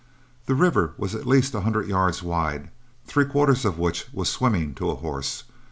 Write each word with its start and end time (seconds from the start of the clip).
The 0.47 0.55
river 0.55 0.93
was 0.97 1.13
at 1.13 1.27
least 1.27 1.53
a 1.53 1.61
hundred 1.61 1.87
yards 1.87 2.23
wide, 2.23 2.71
three 3.05 3.25
quarters 3.25 3.65
of 3.65 3.77
which 3.77 4.07
was 4.11 4.29
swimming 4.29 4.73
to 4.73 4.89
a 4.89 4.95
horse. 4.95 5.43